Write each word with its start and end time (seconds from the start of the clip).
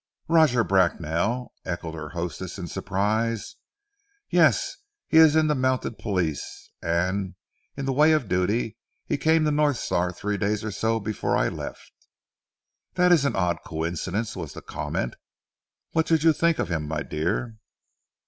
"Roger 0.27 0.63
Bracknell!" 0.63 1.53
echoed 1.63 1.93
her 1.93 2.09
hostess 2.09 2.57
in 2.57 2.67
surprise. 2.67 3.57
"Yes, 4.31 4.77
he 5.07 5.17
is 5.17 5.35
in 5.35 5.45
the 5.45 5.53
Mounted 5.53 5.99
Police, 5.99 6.71
and, 6.81 7.35
in 7.77 7.85
the 7.85 7.93
way 7.93 8.11
of 8.13 8.27
duty, 8.27 8.77
he 9.05 9.15
came 9.19 9.45
to 9.45 9.51
North 9.51 9.77
Star, 9.77 10.11
three 10.11 10.39
days 10.39 10.63
or 10.63 10.71
so 10.71 10.99
before 10.99 11.37
I 11.37 11.49
left." 11.49 11.93
"That 12.95 13.11
is 13.11 13.25
an 13.25 13.35
odd 13.35 13.57
coincidence," 13.63 14.35
was 14.35 14.53
the 14.53 14.63
comment. 14.63 15.17
"What 15.91 16.07
did 16.07 16.23
you 16.23 16.33
think 16.33 16.57
of 16.57 16.67
him, 16.69 16.87
my 16.87 17.03
dear?" 17.03 17.59